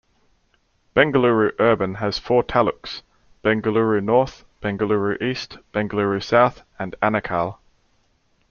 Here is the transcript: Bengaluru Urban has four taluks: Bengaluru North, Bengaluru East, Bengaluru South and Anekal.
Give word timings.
Bengaluru 0.95 1.51
Urban 1.59 1.93
has 1.93 2.17
four 2.17 2.41
taluks: 2.41 3.03
Bengaluru 3.43 4.03
North, 4.03 4.45
Bengaluru 4.59 5.21
East, 5.21 5.59
Bengaluru 5.73 6.19
South 6.23 6.63
and 6.79 6.95
Anekal. 7.03 7.59